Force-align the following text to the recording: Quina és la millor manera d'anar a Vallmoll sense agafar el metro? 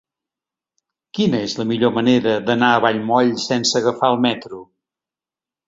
Quina 1.17 1.41
és 1.49 1.53
la 1.59 1.65
millor 1.73 1.93
manera 1.99 2.35
d'anar 2.49 2.71
a 2.71 2.81
Vallmoll 2.87 3.31
sense 3.47 3.79
agafar 3.83 4.13
el 4.17 4.21
metro? 4.27 4.67